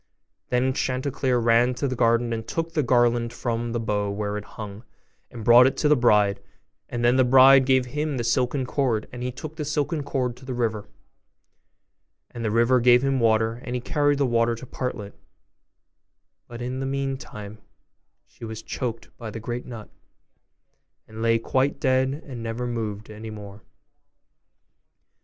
Then 0.49 0.73
Chanticleer 0.73 1.37
ran 1.37 1.75
to 1.75 1.87
the 1.87 1.95
garden, 1.95 2.33
and 2.33 2.47
took 2.47 2.73
the 2.73 2.81
garland 2.81 3.31
from 3.31 3.71
the 3.71 3.79
bough 3.79 4.09
where 4.09 4.35
it 4.35 4.45
hung, 4.57 4.83
and 5.29 5.43
brought 5.45 5.67
it 5.67 5.77
to 5.77 5.87
the 5.87 5.95
bride; 5.95 6.39
and 6.89 7.05
then 7.05 7.17
the 7.17 7.23
bride 7.23 7.67
gave 7.67 7.85
him 7.85 8.17
the 8.17 8.23
silken 8.23 8.65
cord, 8.65 9.07
and 9.11 9.21
he 9.21 9.31
took 9.31 9.57
the 9.57 9.63
silken 9.63 10.01
cord 10.01 10.35
to 10.37 10.43
the 10.43 10.55
river, 10.55 10.87
and 12.31 12.43
the 12.43 12.49
river 12.49 12.79
gave 12.79 13.03
him 13.03 13.19
water, 13.19 13.61
and 13.63 13.75
he 13.75 13.79
carried 13.79 14.17
the 14.17 14.25
water 14.25 14.55
to 14.55 14.65
Partlet; 14.65 15.13
but 16.47 16.63
in 16.63 16.79
the 16.79 16.87
meantime 16.87 17.59
she 18.25 18.43
was 18.43 18.63
choked 18.63 19.15
by 19.19 19.29
the 19.29 19.39
great 19.39 19.67
nut, 19.67 19.87
and 21.07 21.21
lay 21.21 21.37
quite 21.37 21.79
dead, 21.79 22.23
and 22.25 22.41
never 22.41 22.65
moved 22.65 23.11
any 23.11 23.29
more. 23.29 23.61